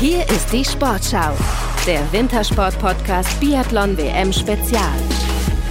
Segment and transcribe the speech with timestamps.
[0.00, 1.32] Hier ist die Sportschau,
[1.86, 4.92] der Wintersport-Podcast Biathlon WM Spezial.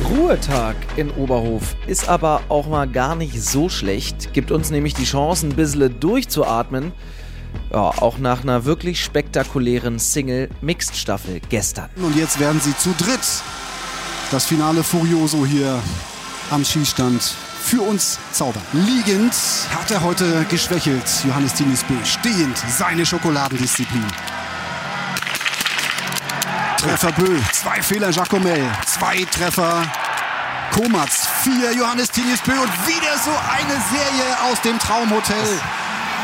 [0.10, 5.04] Ruhetag in Oberhof ist aber auch mal gar nicht so schlecht, gibt uns nämlich die
[5.04, 6.94] Chance, ein bisschen durchzuatmen.
[7.72, 11.90] Ja, auch nach einer wirklich spektakulären Single-Mixed-Staffel gestern.
[11.98, 13.44] Und jetzt werden sie zu dritt
[14.32, 15.78] das Finale Furioso hier
[16.50, 18.62] am Schießstand für uns zaubern.
[18.74, 19.34] Liegend
[19.74, 21.94] hat er heute geschwächelt, Johannes Tinis B.
[22.04, 24.06] Stehend seine Schokoladendisziplin.
[26.78, 29.84] Treffer Bö, zwei Fehler Jacomel, zwei Treffer
[30.72, 35.60] Komatz, vier Johannes Tinis Bö und wieder so eine Serie aus dem Traumhotel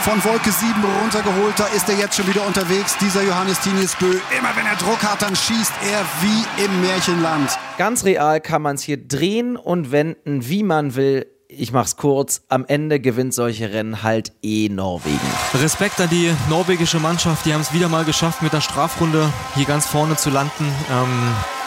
[0.01, 1.53] von Wolke 7 runtergeholt.
[1.57, 4.11] Da ist er jetzt schon wieder unterwegs, dieser Johannes Tinius Bö.
[4.37, 7.51] Immer wenn er Druck hat, dann schießt er wie im Märchenland.
[7.77, 11.25] Ganz real kann man es hier drehen und wenden, wie man will.
[11.47, 12.43] Ich mach's kurz.
[12.47, 15.19] Am Ende gewinnt solche Rennen halt eh Norwegen.
[15.55, 17.45] Respekt an die norwegische Mannschaft.
[17.45, 20.71] Die haben es wieder mal geschafft, mit der Strafrunde hier ganz vorne zu landen.
[20.91, 21.58] Ähm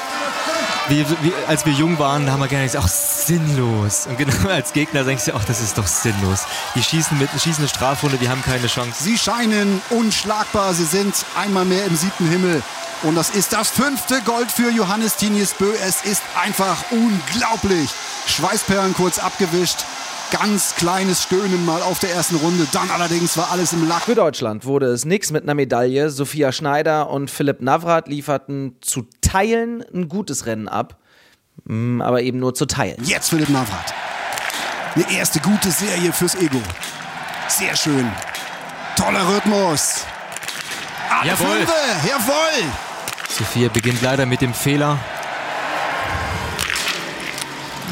[0.88, 4.06] wie, wie, als wir jung waren, da haben wir gerne gesagt, ach, sinnlos.
[4.06, 6.44] Und genau als Gegner denkst du, ach, das ist doch sinnlos.
[6.74, 9.02] Die schießen mit schießen eine Strafrunde, die haben keine Chance.
[9.02, 10.74] Sie scheinen unschlagbar.
[10.74, 12.62] Sie sind einmal mehr im siebten Himmel.
[13.02, 15.72] Und das ist das fünfte Gold für Johannes Tinius Bö.
[15.86, 17.90] Es ist einfach unglaublich.
[18.26, 19.84] Schweißperlen kurz abgewischt
[20.32, 22.66] ganz kleines Stöhnen mal auf der ersten Runde.
[22.72, 24.04] Dann allerdings war alles im Lack.
[24.04, 26.08] Für Deutschland wurde es nichts mit einer Medaille.
[26.08, 29.02] Sophia Schneider und Philipp Navrat lieferten zu
[29.32, 30.98] Teilen ein gutes Rennen ab.
[31.64, 33.02] Mm, aber eben nur zu Teilen.
[33.02, 33.94] Jetzt Philipp Navrat.
[34.94, 36.60] Eine erste gute Serie fürs Ego.
[37.48, 38.12] Sehr schön.
[38.94, 40.04] Toller Rhythmus.
[41.08, 41.56] Alle Jawohl.
[41.56, 41.72] Fünfe.
[42.06, 42.72] Jawohl.
[43.26, 44.98] Sophia beginnt leider mit dem Fehler.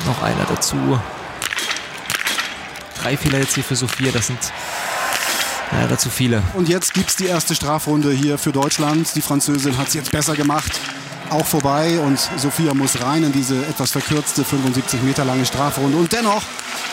[0.04, 1.00] Noch einer dazu.
[3.00, 4.52] Drei Fehler jetzt hier für Sophia, das sind
[5.72, 6.42] leider zu viele.
[6.52, 9.14] Und jetzt gibt es die erste Strafrunde hier für Deutschland.
[9.16, 10.78] Die Französin hat es jetzt besser gemacht.
[11.30, 15.96] Auch vorbei und Sophia muss rein in diese etwas verkürzte 75 Meter lange Strafrunde.
[15.96, 16.42] Und dennoch,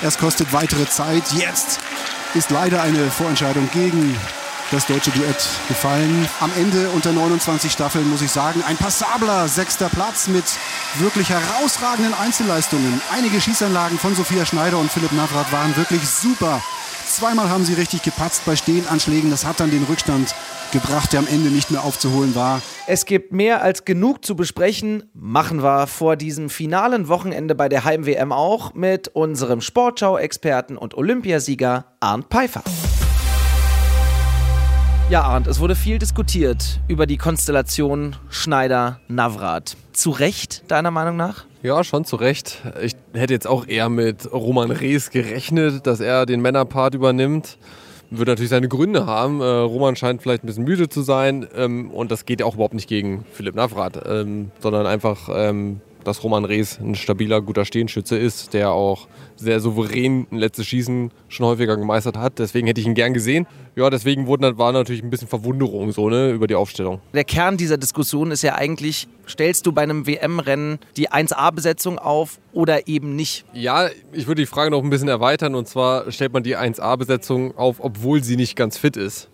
[0.03, 1.23] es kostet weitere Zeit.
[1.33, 1.79] Jetzt
[2.35, 4.15] ist leider eine Vorentscheidung gegen
[4.69, 6.27] das deutsche Duett gefallen.
[6.39, 10.45] Am Ende unter 29 Staffeln muss ich sagen, ein passabler sechster Platz mit
[10.99, 13.01] wirklich herausragenden Einzelleistungen.
[13.11, 16.61] Einige Schießanlagen von Sophia Schneider und Philipp Navrat waren wirklich super.
[17.17, 19.31] Zweimal haben sie richtig gepatzt bei Stehenanschlägen.
[19.31, 20.35] Das hat dann den Rückstand
[20.71, 22.61] gebracht, der am Ende nicht mehr aufzuholen war.
[22.85, 25.01] Es gibt mehr als genug zu besprechen.
[25.15, 31.85] Machen wir vor diesem finalen Wochenende bei der Heim-WM auch mit unserem Sportschau-Experten und Olympiasieger
[32.01, 32.61] Arndt Pfeiffer.
[35.09, 39.75] Ja, Arndt, es wurde viel diskutiert über die Konstellation Schneider-Navrat.
[39.91, 41.45] Zu Recht, deiner Meinung nach?
[41.63, 42.61] Ja, schon zu Recht.
[42.83, 47.57] Ich hätte jetzt auch eher mit Roman Rees gerechnet, dass er den Männerpart übernimmt.
[48.11, 49.41] Würde natürlich seine Gründe haben.
[49.41, 52.75] Äh, Roman scheint vielleicht ein bisschen müde zu sein ähm, und das geht auch überhaupt
[52.75, 58.17] nicht gegen Philipp Navrat, ähm, sondern einfach ähm, dass Roman Rees ein stabiler, guter Stehenschütze
[58.17, 62.39] ist, der auch sehr souverän ein letztes Schießen schon häufiger gemeistert hat.
[62.39, 63.45] Deswegen hätte ich ihn gern gesehen.
[63.75, 67.01] Ja, deswegen wurden, war natürlich ein bisschen Verwunderung so, ne, über die Aufstellung.
[67.13, 72.39] Der Kern dieser Diskussion ist ja eigentlich, stellst du bei einem WM-Rennen die 1A-Besetzung auf
[72.53, 73.45] oder eben nicht?
[73.53, 77.55] Ja, ich würde die Frage noch ein bisschen erweitern und zwar stellt man die 1A-Besetzung
[77.57, 79.29] auf, obwohl sie nicht ganz fit ist.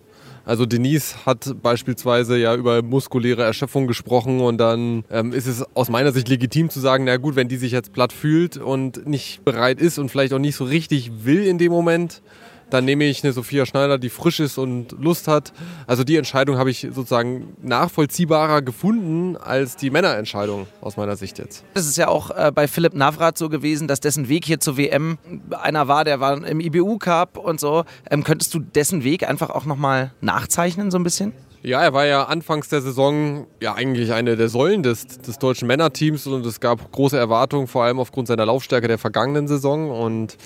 [0.46, 5.88] Also Denise hat beispielsweise ja über muskuläre Erschöpfung gesprochen und dann ähm, ist es aus
[5.88, 9.44] meiner Sicht legitim zu sagen, na gut, wenn die sich jetzt platt fühlt und nicht
[9.44, 12.20] bereit ist und vielleicht auch nicht so richtig will in dem Moment,
[12.70, 15.52] dann nehme ich eine Sophia Schneider, die frisch ist und Lust hat.
[15.86, 21.64] Also die Entscheidung habe ich sozusagen nachvollziehbarer gefunden als die Männerentscheidung aus meiner Sicht jetzt.
[21.74, 24.76] Es ist ja auch äh, bei Philipp Navrat so gewesen, dass dessen Weg hier zur
[24.76, 25.18] WM
[25.50, 27.84] einer war, der war im IBU Cup und so.
[28.10, 31.32] Ähm, könntest du dessen Weg einfach auch nochmal nachzeichnen so ein bisschen?
[31.64, 35.66] Ja, er war ja anfangs der Saison ja eigentlich eine der Säulen des, des deutschen
[35.66, 40.36] Männerteams und es gab große Erwartungen, vor allem aufgrund seiner Laufstärke der vergangenen Saison und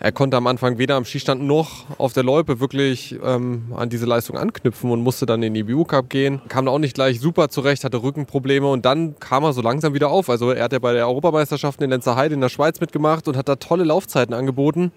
[0.00, 4.06] er konnte am Anfang weder am Skistand noch auf der Loipe wirklich ähm, an diese
[4.06, 6.40] Leistung anknüpfen und musste dann in den IBU Cup gehen.
[6.48, 9.94] Kam da auch nicht gleich super zurecht, hatte Rückenprobleme und dann kam er so langsam
[9.94, 10.30] wieder auf.
[10.30, 13.48] Also er hat ja bei der Europameisterschaft in Lenzerheide in der Schweiz mitgemacht und hat
[13.48, 14.92] da tolle Laufzeiten angeboten.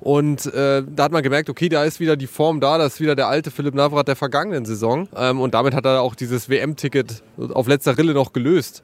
[0.00, 3.00] Und äh, da hat man gemerkt, okay, da ist wieder die Form da, das ist
[3.00, 5.08] wieder der alte Philipp Navrat der vergangenen Saison.
[5.16, 8.82] Ähm, und damit hat er auch dieses WM-Ticket auf letzter Rille noch gelöst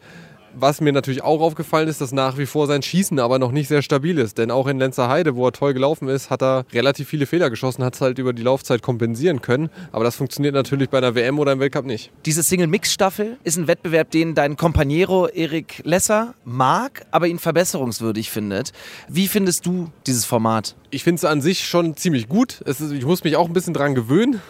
[0.61, 3.69] Was mir natürlich auch aufgefallen ist, dass nach wie vor sein Schießen aber noch nicht
[3.69, 4.39] sehr stabil ist.
[4.39, 7.49] Denn auch in Lenzer Heide, wo er toll gelaufen ist, hat er relativ viele Fehler
[7.49, 9.71] geschossen, hat es halt über die Laufzeit kompensieren können.
[9.93, 12.11] Aber das funktioniert natürlich bei einer WM oder im Weltcup nicht.
[12.27, 18.73] Diese Single-Mix-Staffel ist ein Wettbewerb, den dein Companiero Erik Lesser mag, aber ihn verbesserungswürdig findet.
[19.09, 20.75] Wie findest du dieses Format?
[20.91, 22.63] Ich finde es an sich schon ziemlich gut.
[22.63, 24.41] Ist, ich muss mich auch ein bisschen dran gewöhnen.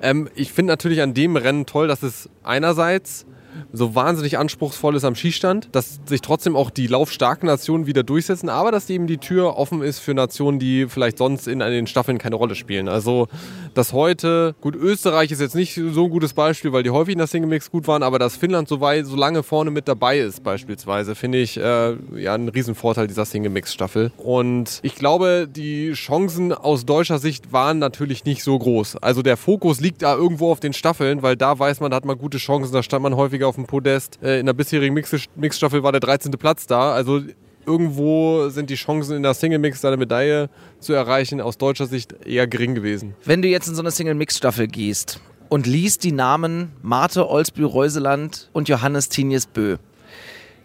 [0.00, 3.26] Ähm, ich finde natürlich an dem Rennen toll, dass es einerseits
[3.72, 8.48] so wahnsinnig anspruchsvoll ist am Schießstand, dass sich trotzdem auch die laufstarken Nationen wieder durchsetzen,
[8.48, 12.18] aber dass eben die Tür offen ist für Nationen, die vielleicht sonst in den Staffeln
[12.18, 12.88] keine Rolle spielen.
[12.88, 13.28] Also,
[13.74, 17.18] dass heute, gut, Österreich ist jetzt nicht so ein gutes Beispiel, weil die häufig in
[17.18, 20.18] der Single Mix gut waren, aber dass Finnland so, weit, so lange vorne mit dabei
[20.18, 24.10] ist, beispielsweise, finde ich äh, ja einen Riesenvorteil dieser Single Mix Staffel.
[24.18, 28.96] Und ich glaube, die Chancen aus deutscher Sicht waren natürlich nicht so groß.
[28.96, 32.04] Also der Fokus liegt da irgendwo auf den Staffeln, weil da weiß man, da hat
[32.04, 34.18] man gute Chancen, da stand man häufiger auf dem Podest.
[34.22, 36.32] Äh, in der bisherigen Mixstaffel war der 13.
[36.32, 36.92] Platz da.
[36.92, 37.22] Also
[37.66, 42.46] irgendwo sind die Chancen in der Single-Mix eine Medaille zu erreichen aus deutscher Sicht eher
[42.46, 43.14] gering gewesen.
[43.24, 48.50] Wenn du jetzt in so eine Single-Mix-Staffel gehst und liest die Namen Marte Olsbü Reuseland
[48.52, 49.76] und Johannes Tinius Bö,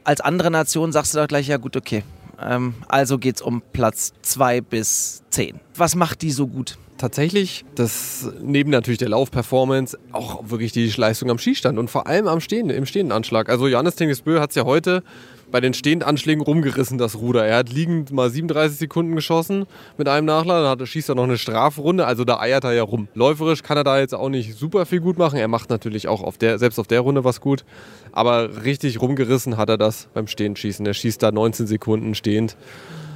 [0.04, 2.04] als andere Nation sagst du doch gleich, ja gut, okay.
[2.40, 5.60] Ähm, also geht es um Platz 2 bis 10.
[5.76, 6.78] Was macht die so gut?
[6.98, 12.28] Tatsächlich, dass neben natürlich der Laufperformance auch wirklich die Leistung am Schießstand und vor allem
[12.28, 13.50] am Stehen, im stehenden Anschlag.
[13.50, 15.04] Also Johannes Tingesbö hat es ja heute
[15.52, 17.46] bei den stehenden Anschlägen rumgerissen, das Ruder.
[17.46, 19.66] Er hat liegend mal 37 Sekunden geschossen
[19.98, 23.08] mit einem Nachlader, dann schießt er noch eine Strafrunde, also da eiert er ja rum.
[23.14, 25.38] Läuferisch kann er da jetzt auch nicht super viel gut machen.
[25.38, 27.64] Er macht natürlich auch auf der, selbst auf der Runde was gut,
[28.12, 30.86] aber richtig rumgerissen hat er das beim Stehenschießen.
[30.86, 32.58] Er schießt da 19 Sekunden stehend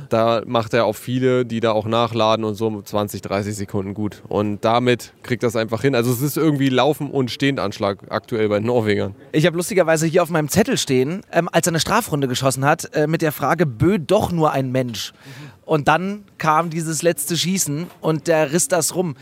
[0.10, 4.22] da macht er auch viele, die da auch nachladen und so 20, 30 Sekunden gut.
[4.28, 5.96] Und damit kriegt das einfach hin.
[5.96, 9.16] Also es ist irgendwie Laufen und Stehendanschlag aktuell bei den Norwegern.
[9.32, 12.94] Ich habe lustigerweise hier auf meinem Zettel stehen, ähm, als er eine Strafrunde geschossen hat,
[12.96, 15.14] äh, mit der Frage, Bö doch nur ein Mensch.
[15.66, 19.16] Und dann kam dieses letzte Schießen und der riss das rum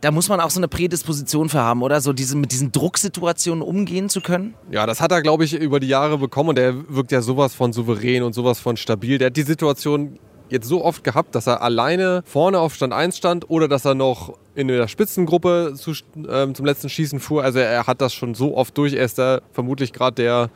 [0.00, 2.00] da muss man auch so eine Prädisposition für haben, oder?
[2.00, 4.54] So diese, mit diesen Drucksituationen umgehen zu können?
[4.70, 7.54] Ja, das hat er, glaube ich, über die Jahre bekommen und er wirkt ja sowas
[7.54, 9.18] von souverän und sowas von stabil.
[9.18, 10.18] Der hat die Situation
[10.50, 13.94] jetzt so oft gehabt, dass er alleine vorne auf Stand 1 stand oder dass er
[13.94, 17.42] noch in der Spitzengruppe zu, äh, zum letzten Schießen fuhr.
[17.42, 18.94] Also er hat das schon so oft durch.
[18.94, 20.50] Er ist da vermutlich gerade der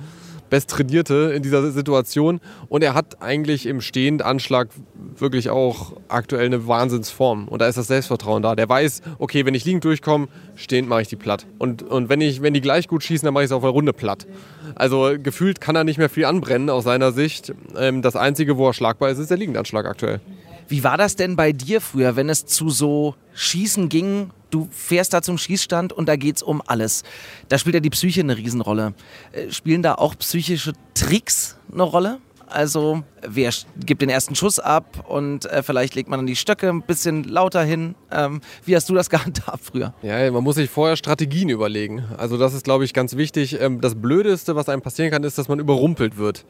[0.54, 2.40] Besttrainierte in dieser Situation.
[2.68, 4.68] Und er hat eigentlich im Stehendanschlag
[5.16, 7.48] wirklich auch aktuell eine Wahnsinnsform.
[7.48, 8.54] Und da ist das Selbstvertrauen da.
[8.54, 11.44] Der weiß, okay, wenn ich liegend durchkomme, stehend mache ich die platt.
[11.58, 13.72] Und, und wenn, ich, wenn die gleich gut schießen, dann mache ich es auf der
[13.72, 14.28] Runde platt.
[14.76, 17.52] Also gefühlt kann er nicht mehr viel anbrennen aus seiner Sicht.
[17.76, 20.20] Ähm, das Einzige, wo er schlagbar ist, ist der Liegendanschlag aktuell.
[20.68, 24.30] Wie war das denn bei dir früher, wenn es zu so Schießen ging?
[24.50, 27.02] Du fährst da zum Schießstand und da geht es um alles.
[27.48, 28.94] Da spielt ja die Psyche eine Riesenrolle.
[29.32, 32.20] Äh, spielen da auch psychische Tricks eine Rolle?
[32.46, 33.50] Also wer
[33.84, 37.24] gibt den ersten Schuss ab und äh, vielleicht legt man dann die Stöcke ein bisschen
[37.24, 37.96] lauter hin.
[38.12, 39.92] Ähm, wie hast du das gehandhabt früher?
[40.02, 42.04] Ja, man muss sich vorher Strategien überlegen.
[42.16, 43.60] Also das ist, glaube ich, ganz wichtig.
[43.60, 46.44] Ähm, das Blödeste, was einem passieren kann, ist, dass man überrumpelt wird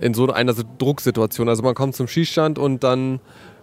[0.00, 1.48] in so einer Drucksituation.
[1.48, 3.20] Also man kommt zum Schießstand und dann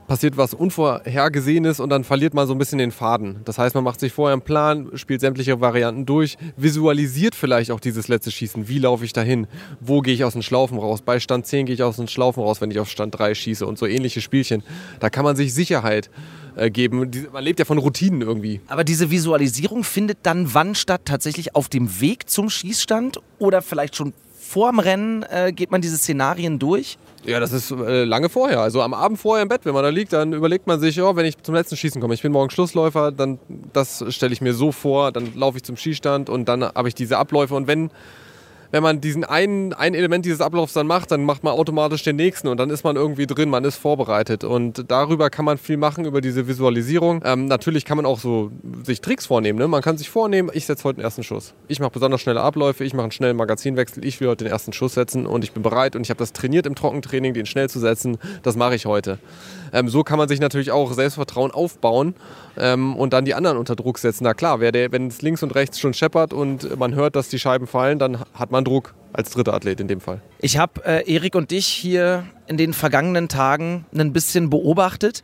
[0.08, 3.42] passiert was Unvorhergesehenes und dann verliert man so ein bisschen den Faden.
[3.46, 7.80] Das heißt, man macht sich vorher einen Plan, spielt sämtliche Varianten durch, visualisiert vielleicht auch
[7.80, 8.68] dieses letzte Schießen.
[8.68, 9.48] Wie laufe ich dahin?
[9.80, 11.02] Wo gehe ich aus den Schlaufen raus?
[11.02, 13.66] Bei Stand 10 gehe ich aus den Schlaufen raus, wenn ich auf Stand 3 schieße
[13.66, 14.64] und so ähnliche Spielchen.
[15.00, 16.10] Da kann man sich Sicherheit
[16.56, 17.12] äh, geben.
[17.32, 18.62] Man lebt ja von Routinen irgendwie.
[18.68, 21.02] Aber diese Visualisierung findet dann wann statt?
[21.06, 25.98] Tatsächlich auf dem Weg zum Schießstand oder vielleicht schon vorm Rennen äh, geht man diese
[25.98, 26.98] Szenarien durch?
[27.26, 28.62] Ja, das ist äh, lange vorher.
[28.62, 31.16] Also am Abend vorher im Bett, wenn man da liegt, dann überlegt man sich, oh,
[31.16, 33.40] wenn ich zum letzten Schießen komme, ich bin morgen Schlussläufer, dann
[33.74, 36.96] das stelle ich mir so vor, dann laufe ich zum Schießstand und dann habe ich
[36.96, 37.90] diese Abläufe und wenn
[38.72, 42.16] wenn man diesen einen, ein Element dieses Ablaufs dann macht, dann macht man automatisch den
[42.16, 44.44] nächsten und dann ist man irgendwie drin, man ist vorbereitet.
[44.44, 47.22] Und darüber kann man viel machen, über diese Visualisierung.
[47.26, 48.52] Ähm, natürlich kann man auch so
[48.84, 49.60] sich Tricks vornehmen.
[49.60, 49.68] Ne?
[49.68, 51.54] Man kann sich vornehmen, ich setze heute den ersten Schuss.
[51.68, 54.74] Ich mache besonders schnelle Abläufe, ich mache einen schnellen Magazinwechsel, ich will heute den ersten
[54.74, 57.70] Schuss setzen und ich bin bereit und ich habe das trainiert im Trockentraining, den schnell
[57.70, 58.18] zu setzen.
[58.44, 59.20] Das mache ich heute.
[59.74, 62.16] Ähm, so kann man sich natürlich auch Selbstvertrauen aufbauen
[62.58, 64.24] ähm, und dann die anderen unter Druck setzen.
[64.24, 67.68] Na klar, wenn es links und rechts schon scheppert und man hört, dass die Scheiben
[67.68, 70.22] fallen, dann hat man Druck als dritter Athlet in dem Fall.
[70.40, 75.24] Ich habe äh, Erik und dich hier in den vergangenen Tagen ein bisschen beobachtet.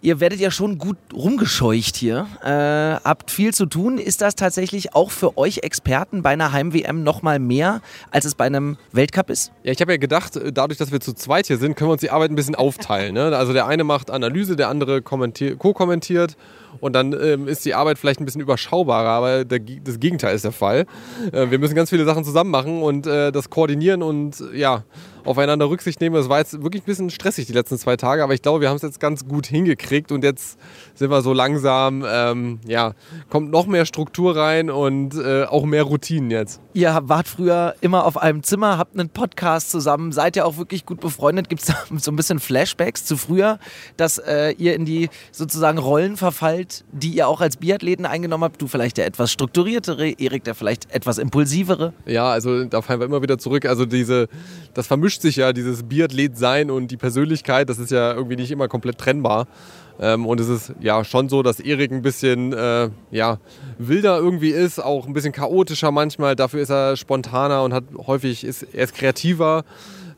[0.00, 3.98] Ihr werdet ja schon gut rumgescheucht hier, äh, habt viel zu tun.
[3.98, 7.80] Ist das tatsächlich auch für euch Experten bei einer Heim-WM nochmal mehr,
[8.12, 9.50] als es bei einem Weltcup ist?
[9.64, 11.94] Ja, ich habe ja gedacht, äh, dadurch, dass wir zu zweit hier sind, können wir
[11.94, 13.12] uns die Arbeit ein bisschen aufteilen.
[13.12, 13.36] Ne?
[13.36, 16.36] Also der eine macht Analyse, der andere co-kommentiert
[16.78, 20.44] und dann ähm, ist die Arbeit vielleicht ein bisschen überschaubarer, aber der, das Gegenteil ist
[20.44, 20.86] der Fall.
[21.32, 24.84] Äh, wir müssen ganz viele Sachen zusammen machen und äh, das koordinieren und ja,
[25.28, 26.16] aufeinander Rücksicht nehmen.
[26.16, 28.68] Das war jetzt wirklich ein bisschen stressig die letzten zwei Tage, aber ich glaube, wir
[28.68, 30.58] haben es jetzt ganz gut hingekriegt und jetzt
[30.94, 32.94] sind wir so langsam, ähm, ja,
[33.30, 36.60] kommt noch mehr Struktur rein und äh, auch mehr Routinen jetzt.
[36.72, 40.86] Ihr wart früher immer auf einem Zimmer, habt einen Podcast zusammen, seid ja auch wirklich
[40.86, 41.48] gut befreundet.
[41.48, 43.58] Gibt es da so ein bisschen Flashbacks zu früher,
[43.96, 48.60] dass äh, ihr in die sozusagen Rollen verfallt, die ihr auch als Biathleten eingenommen habt?
[48.62, 51.92] Du vielleicht der etwas strukturiertere, Erik der vielleicht etwas impulsivere?
[52.06, 53.66] Ja, also da fallen wir immer wieder zurück.
[53.66, 54.28] Also diese,
[54.74, 58.68] das vermischt sich ja, dieses Biathlet-Sein und die Persönlichkeit, das ist ja irgendwie nicht immer
[58.68, 59.46] komplett trennbar.
[60.00, 63.38] Ähm, und es ist ja schon so, dass Erik ein bisschen äh, ja,
[63.78, 66.36] wilder irgendwie ist, auch ein bisschen chaotischer manchmal.
[66.36, 69.64] Dafür ist er spontaner und hat häufig ist, er ist kreativer.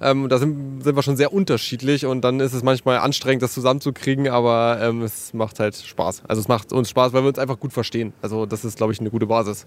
[0.02, 3.52] Ähm, da sind, sind, wir schon sehr unterschiedlich und dann ist es manchmal anstrengend, das
[3.52, 6.22] zusammenzukriegen, aber ähm, es macht halt Spaß.
[6.26, 8.14] Also es macht uns Spaß, weil wir uns einfach gut verstehen.
[8.22, 9.66] Also das ist, glaube ich, eine gute Basis.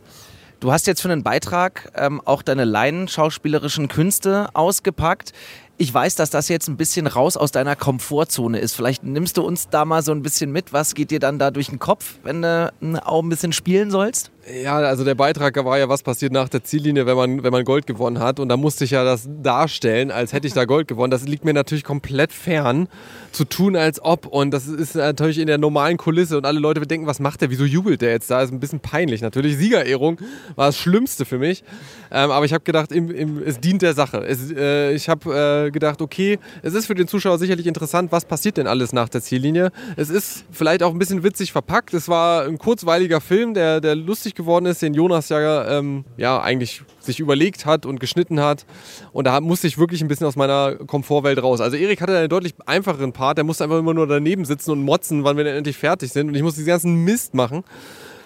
[0.64, 5.34] Du hast jetzt für einen Beitrag ähm, auch deine laienschauspielerischen Künste ausgepackt.
[5.76, 8.74] Ich weiß, dass das jetzt ein bisschen raus aus deiner Komfortzone ist.
[8.74, 10.72] Vielleicht nimmst du uns da mal so ein bisschen mit.
[10.72, 12.72] Was geht dir dann da durch den Kopf, wenn du
[13.04, 14.32] auch ein bisschen spielen sollst?
[14.52, 17.64] Ja, also der Beitrag war ja, was passiert nach der Ziellinie, wenn man, wenn man
[17.64, 18.42] Gold gewonnen hat.
[18.42, 21.12] Und da musste ich ja das darstellen, als hätte ich da Gold gewonnen.
[21.12, 22.90] Das liegt mir natürlich komplett fern,
[23.32, 24.26] zu tun als ob.
[24.26, 26.38] Und das ist natürlich in der normalen Kulisse.
[26.38, 27.52] Und alle Leute denken, was macht der?
[27.52, 28.42] Wieso jubelt der jetzt da?
[28.42, 29.22] Ist ein bisschen peinlich.
[29.22, 30.20] Natürlich, Siegerehrung
[30.56, 31.64] war das Schlimmste für mich.
[32.12, 34.26] Ähm, aber ich habe gedacht, im, im, es dient der Sache.
[34.26, 38.26] Es, äh, ich habe äh, gedacht, okay, es ist für den Zuschauer sicherlich interessant, was
[38.26, 39.72] passiert denn alles nach der Ziellinie.
[39.96, 41.94] Es ist vielleicht auch ein bisschen witzig verpackt.
[41.94, 46.06] Es war ein kurzweiliger Film, der, der lustig lustig geworden ist, den Jonas ja, ähm,
[46.18, 48.66] ja eigentlich sich überlegt hat und geschnitten hat.
[49.12, 51.62] Und da musste ich wirklich ein bisschen aus meiner Komfortwelt raus.
[51.62, 54.84] Also Erik hatte einen deutlich einfacheren Part, der musste einfach immer nur daneben sitzen und
[54.84, 56.30] motzen, wann wir denn endlich fertig sind.
[56.30, 57.64] Und ich musste diesen ganzen Mist machen.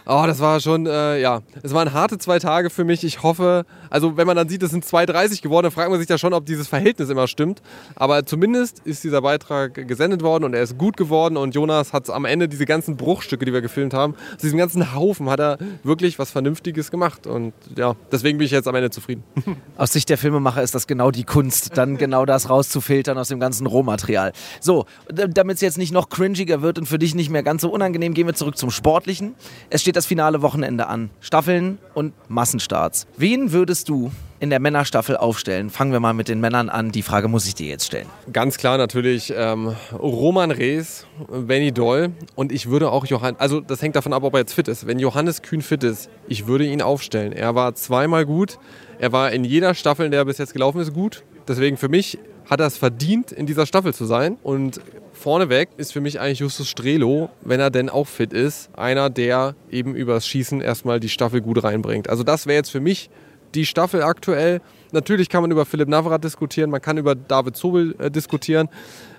[0.09, 3.03] Oh, das war schon, äh, ja, es waren harte zwei Tage für mich.
[3.03, 6.09] Ich hoffe, also wenn man dann sieht, es sind 2,30 geworden, dann fragt man sich
[6.09, 7.61] ja schon, ob dieses Verhältnis immer stimmt.
[7.95, 12.09] Aber zumindest ist dieser Beitrag gesendet worden und er ist gut geworden und Jonas hat
[12.09, 15.57] am Ende diese ganzen Bruchstücke, die wir gefilmt haben, aus diesem ganzen Haufen hat er
[15.83, 17.27] wirklich was Vernünftiges gemacht.
[17.27, 19.23] Und ja, deswegen bin ich jetzt am Ende zufrieden.
[19.77, 23.39] Aus Sicht der Filmemacher ist das genau die Kunst, dann genau das rauszufiltern aus dem
[23.39, 24.31] ganzen Rohmaterial.
[24.59, 27.69] So, damit es jetzt nicht noch cringiger wird und für dich nicht mehr ganz so
[27.69, 29.35] unangenehm, gehen wir zurück zum Sportlichen.
[29.69, 31.09] Es steht das finale Wochenende an.
[31.19, 33.07] Staffeln und Massenstarts.
[33.17, 35.69] Wen würdest du in der Männerstaffel aufstellen?
[35.69, 36.91] Fangen wir mal mit den Männern an.
[36.91, 38.07] Die Frage muss ich dir jetzt stellen.
[38.31, 43.81] Ganz klar natürlich ähm, Roman Rees, Benny Doll und ich würde auch Johannes, also das
[43.81, 44.87] hängt davon ab, ob er jetzt fit ist.
[44.87, 47.33] Wenn Johannes Kühn fit ist, ich würde ihn aufstellen.
[47.33, 48.59] Er war zweimal gut.
[48.99, 51.23] Er war in jeder Staffel, in der er bis jetzt gelaufen ist, gut.
[51.47, 52.17] Deswegen für mich
[52.49, 54.37] hat er es verdient, in dieser Staffel zu sein.
[54.43, 54.79] Und
[55.13, 59.55] vorneweg ist für mich eigentlich Justus Strelo, wenn er denn auch fit ist, einer, der
[59.69, 62.09] eben übers Schießen erstmal die Staffel gut reinbringt.
[62.09, 63.09] Also das wäre jetzt für mich
[63.55, 64.61] die Staffel aktuell.
[64.91, 68.69] Natürlich kann man über Philipp Navrat diskutieren, man kann über David Zobel äh, diskutieren.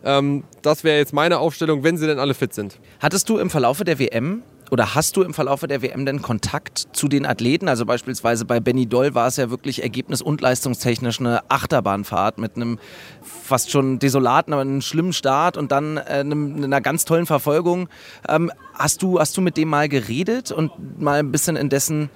[0.05, 2.79] Ähm, das wäre jetzt meine Aufstellung, wenn sie denn alle fit sind.
[3.01, 6.89] Hattest du im Verlaufe der WM oder hast du im Verlaufe der WM denn Kontakt
[6.93, 7.69] zu den Athleten?
[7.69, 12.57] Also beispielsweise bei Benny Doll war es ja wirklich ergebnis- und leistungstechnisch eine Achterbahnfahrt mit
[12.57, 12.79] einem
[13.23, 17.89] fast schon desolaten, aber einem schlimmen Start und dann äh, einem, einer ganz tollen Verfolgung.
[18.29, 22.11] Ähm, hast, du, hast du mit dem mal geredet und mal ein bisschen in dessen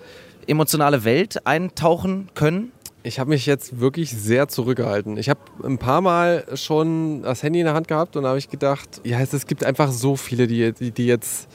[0.47, 2.73] emotionale Welt eintauchen können?
[3.05, 5.17] Ich habe mich jetzt wirklich sehr zurückgehalten.
[5.17, 8.49] Ich habe ein paar Mal schon das Handy in der Hand gehabt und habe ich
[8.49, 11.49] gedacht, ja, es, gibt einfach so viele, die, die, die jetzt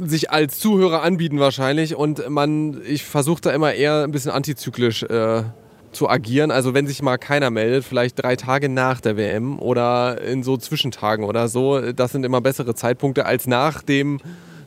[0.00, 5.02] sich als Zuhörer anbieten wahrscheinlich und man, ich versuche da immer eher ein bisschen antizyklisch
[5.04, 5.42] äh,
[5.90, 6.50] zu agieren.
[6.50, 10.56] Also wenn sich mal keiner meldet, vielleicht drei Tage nach der WM oder in so
[10.56, 14.20] Zwischentagen oder so, das sind immer bessere Zeitpunkte als nach dem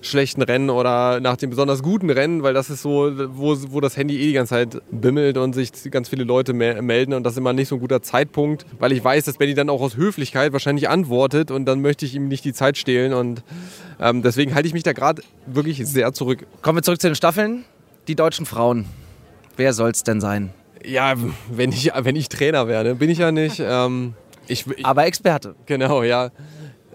[0.08, 3.98] schlechten Rennen oder nach dem besonders guten Rennen, weil das ist so, wo, wo das
[3.98, 7.38] Handy eh die ganze Zeit bimmelt und sich ganz viele Leute melden und das ist
[7.38, 10.54] immer nicht so ein guter Zeitpunkt, weil ich weiß, dass Benny dann auch aus Höflichkeit
[10.54, 13.44] wahrscheinlich antwortet und dann möchte ich ihm nicht die Zeit stehlen und
[14.00, 16.46] ähm, deswegen halte ich mich da gerade wirklich sehr zurück.
[16.62, 17.66] Kommen wir zurück zu den Staffeln.
[18.08, 18.86] Die deutschen Frauen.
[19.58, 20.52] Wer soll es denn sein?
[20.86, 21.16] Ja,
[21.52, 23.60] wenn ich, wenn ich Trainer wäre, bin ich ja nicht.
[23.60, 24.14] Ähm,
[24.48, 25.56] ich, ich, Aber Experte.
[25.66, 26.30] Genau, ja.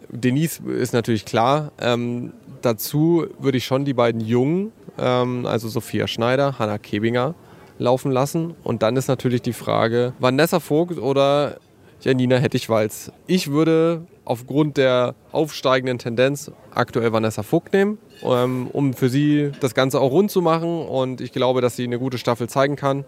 [0.09, 1.73] Denise ist natürlich klar.
[1.81, 2.33] Ähm,
[2.64, 7.35] dazu würde ich schon die beiden Jungen, ähm, also Sophia Schneider, Hanna Kebinger,
[7.78, 8.54] laufen lassen.
[8.62, 11.57] Und dann ist natürlich die Frage, Vanessa Vogt oder
[12.00, 13.12] Janina Hettich-Walz.
[13.26, 19.75] Ich würde aufgrund der aufsteigenden Tendenz aktuell Vanessa Vogt nehmen, ähm, um für sie das
[19.75, 20.87] Ganze auch rund zu machen.
[20.87, 23.04] Und ich glaube, dass sie eine gute Staffel zeigen kann.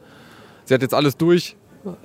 [0.65, 1.57] Sie hat jetzt alles durch,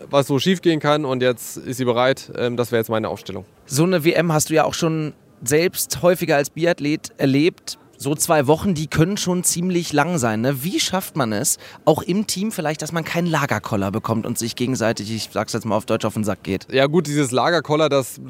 [0.10, 2.32] was so schief gehen kann und jetzt ist sie bereit.
[2.38, 3.46] Ähm, das wäre jetzt meine Aufstellung.
[3.65, 7.77] So eine WM hast du ja auch schon selbst häufiger als Biathlet erlebt.
[8.01, 10.39] so zwei Wochen, die können schon ziemlich lang sein.
[10.39, 10.63] Ne?
[10.63, 14.55] Wie schafft man es, auch im Team vielleicht, dass man keinen Lagerkoller bekommt und sich
[14.55, 16.65] gegenseitig, ich sag's jetzt mal auf Deutsch, auf den Sack geht?
[16.72, 18.22] Ja gut, dieses Lagerkoller, das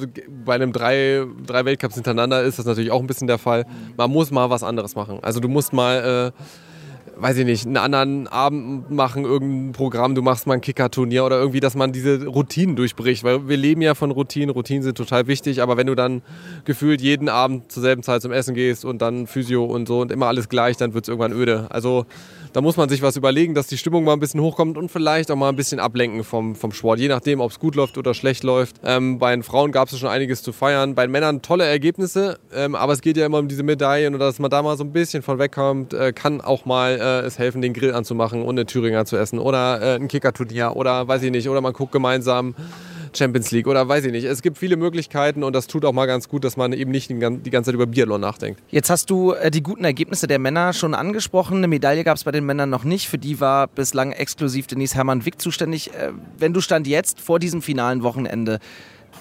[0.43, 3.67] bei einem drei, drei Weltcups hintereinander ist, das natürlich auch ein bisschen der Fall.
[3.95, 5.19] Man muss mal was anderes machen.
[5.21, 6.33] Also du musst mal...
[6.35, 6.43] Äh,
[7.19, 11.38] weiß ich nicht, einen anderen Abend machen, irgendein Programm, du machst mal ein Kicker-Turnier oder
[11.38, 13.23] irgendwie, dass man diese Routinen durchbricht.
[13.23, 16.21] Weil wir leben ja von Routinen, Routinen sind total wichtig, aber wenn du dann
[16.65, 20.11] gefühlt jeden Abend zur selben Zeit zum Essen gehst und dann Physio und so und
[20.11, 21.67] immer alles gleich, dann wird es irgendwann öde.
[21.69, 22.05] Also
[22.53, 25.31] da muss man sich was überlegen, dass die Stimmung mal ein bisschen hochkommt und vielleicht
[25.31, 28.13] auch mal ein bisschen ablenken vom, vom Sport, je nachdem, ob es gut läuft oder
[28.13, 28.77] schlecht läuft.
[28.83, 32.39] Ähm, bei den Frauen gab es schon einiges zu feiern, bei den Männern tolle Ergebnisse,
[32.53, 34.83] ähm, aber es geht ja immer um diese Medaillen und dass man da mal so
[34.83, 38.57] ein bisschen von wegkommt, äh, kann auch mal äh, es helfen, den Grill anzumachen und
[38.57, 41.91] eine Thüringer zu essen oder äh, ein Kickerturnier oder weiß ich nicht, oder man guckt
[41.91, 42.55] gemeinsam
[43.17, 44.25] Champions League oder weiß ich nicht.
[44.25, 47.09] Es gibt viele Möglichkeiten und das tut auch mal ganz gut, dass man eben nicht
[47.09, 48.61] die ganze Zeit über Biathlon nachdenkt.
[48.69, 51.57] Jetzt hast du äh, die guten Ergebnisse der Männer schon angesprochen.
[51.57, 53.07] Eine Medaille gab es bei den Männern noch nicht.
[53.07, 55.93] Für die war bislang exklusiv Denise Hermann-Wick zuständig.
[55.93, 58.59] Äh, wenn du stand jetzt vor diesem finalen Wochenende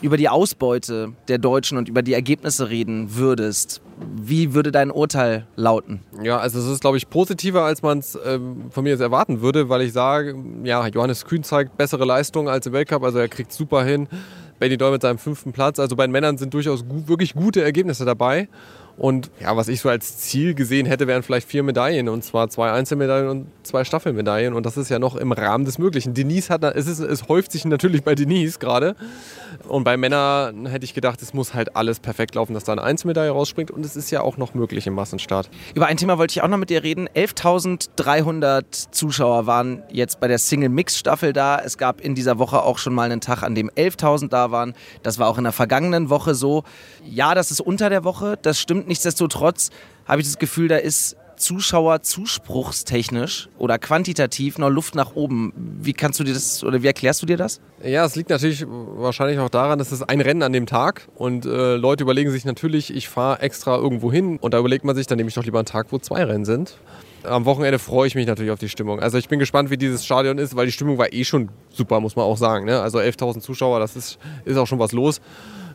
[0.01, 3.81] über die Ausbeute der Deutschen und über die Ergebnisse reden würdest,
[4.15, 6.01] wie würde dein Urteil lauten?
[6.23, 9.41] Ja, also es ist, glaube ich, positiver, als man es ähm, von mir jetzt erwarten
[9.41, 13.29] würde, weil ich sage, ja, Johannes Kühn zeigt bessere Leistungen als im Weltcup, also er
[13.29, 14.09] kriegt super hin.
[14.59, 15.79] Benny Doll mit seinem fünften Platz.
[15.79, 18.49] Also bei den Männern sind durchaus gut, wirklich gute Ergebnisse dabei.
[18.99, 22.09] Und ja, was ich so als Ziel gesehen hätte, wären vielleicht vier Medaillen.
[22.09, 24.55] Und zwar zwei Einzelmedaillen und zwei Staffelmedaillen.
[24.55, 26.15] Und das ist ja noch im Rahmen des Möglichen.
[26.15, 28.97] Denise hat, es, ist, es häuft sich natürlich bei Denise gerade.
[29.69, 32.83] Und bei Männern hätte ich gedacht, es muss halt alles perfekt laufen, dass da eine
[32.83, 33.71] Einzelmedaille rausspringt.
[33.71, 35.49] Und es ist ja auch noch möglich im Massenstart.
[35.75, 37.09] Über ein Thema wollte ich auch noch mit dir reden.
[37.09, 41.61] 11.300 Zuschauer waren jetzt bei der Single-Mix-Staffel da.
[41.65, 44.75] Es gab in dieser Woche auch schon mal einen Tag, an dem 11.000 da waren.
[45.05, 46.65] Das war auch in der vergangenen Woche so.
[47.09, 49.71] Ja, das ist unter der Woche, das stimmt nichtsdestotrotz
[50.07, 55.53] habe ich das Gefühl, da ist Zuschauer zuspruchstechnisch oder quantitativ noch Luft nach oben.
[55.81, 57.61] Wie kannst du dir das oder wie erklärst du dir das?
[57.83, 61.47] Ja, es liegt natürlich wahrscheinlich auch daran, dass es ein Rennen an dem Tag und
[61.47, 65.07] äh, Leute überlegen sich natürlich, ich fahre extra irgendwo hin und da überlegt man sich,
[65.07, 66.77] dann nehme ich doch lieber einen Tag, wo zwei Rennen sind.
[67.25, 69.01] Am Wochenende freue ich mich natürlich auf die Stimmung.
[69.01, 72.01] Also ich bin gespannt, wie dieses Stadion ist, weil die Stimmung war eh schon super,
[72.01, 72.65] muss man auch sagen.
[72.65, 72.81] Ne?
[72.81, 75.21] Also 11.000 Zuschauer, das ist, ist auch schon was los.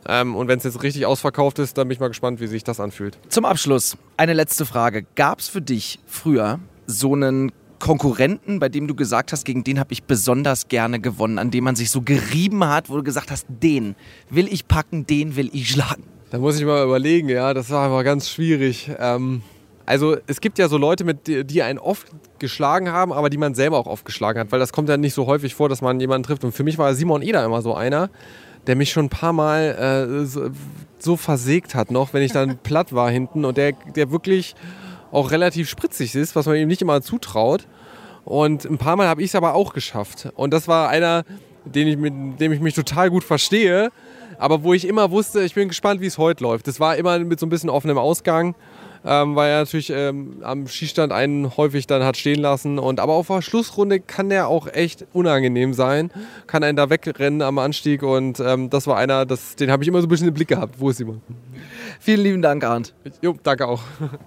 [0.07, 2.63] Ähm, und wenn es jetzt richtig ausverkauft ist, dann bin ich mal gespannt, wie sich
[2.63, 3.17] das anfühlt.
[3.29, 5.05] Zum Abschluss eine letzte Frage.
[5.15, 9.77] Gab es für dich früher so einen Konkurrenten, bei dem du gesagt hast, gegen den
[9.77, 13.29] habe ich besonders gerne gewonnen, an dem man sich so gerieben hat, wo du gesagt
[13.29, 13.96] hast, den
[14.29, 16.03] will ich packen, den will ich schlagen?
[16.29, 18.89] Da muss ich mal überlegen, ja, das war aber ganz schwierig.
[19.00, 19.42] Ähm,
[19.85, 22.07] also es gibt ja so Leute, mit, die einen oft
[22.39, 25.13] geschlagen haben, aber die man selber auch oft geschlagen hat, weil das kommt ja nicht
[25.13, 26.44] so häufig vor, dass man jemanden trifft.
[26.44, 28.09] Und für mich war Simon Eder immer so einer,
[28.68, 30.50] der mich schon ein paar Mal äh, so,
[31.00, 34.56] so, versägt hat noch, wenn ich dann platt war hinten und der, der wirklich
[35.12, 37.68] auch relativ spritzig ist, was man ihm nicht immer zutraut.
[38.26, 40.30] Und ein paar Mal habe ich es aber auch geschafft.
[40.36, 41.24] Und das war einer,
[41.66, 43.92] den ich, mit dem ich mich total gut verstehe,
[44.40, 46.68] aber wo ich immer wusste, ich bin gespannt, wie es heute läuft.
[46.68, 48.56] Das war immer mit so ein bisschen offenem Ausgang
[49.05, 52.79] ähm, weil er natürlich ähm, am Schießstand einen häufig dann hat stehen lassen.
[52.79, 56.11] Und, aber auf der Schlussrunde kann der auch echt unangenehm sein,
[56.48, 59.87] kann einen da wegrennen am Anstieg und ähm, das war einer, das, den habe ich
[59.87, 60.75] immer so ein bisschen im Blick gehabt.
[60.79, 61.22] Wo ist jemand?
[62.00, 62.94] Vielen lieben Dank, Arndt.
[63.22, 63.82] Jo, danke auch.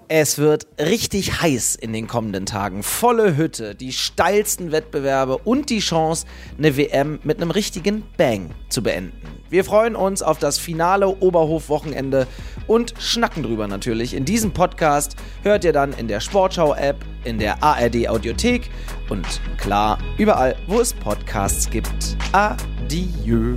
[0.07, 2.83] Es wird richtig heiß in den kommenden Tagen.
[2.83, 6.25] Volle Hütte, die steilsten Wettbewerbe und die Chance,
[6.57, 9.37] eine WM mit einem richtigen Bang zu beenden.
[9.49, 12.27] Wir freuen uns auf das finale Oberhof-Wochenende
[12.67, 14.13] und schnacken drüber natürlich.
[14.13, 18.69] In diesem Podcast hört ihr dann in der Sportschau-App, in der ARD-Audiothek
[19.09, 19.25] und
[19.57, 22.17] klar, überall, wo es Podcasts gibt.
[22.33, 23.55] Adieu.